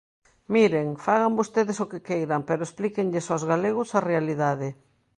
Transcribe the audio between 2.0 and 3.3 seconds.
queiran, pero explíquenlles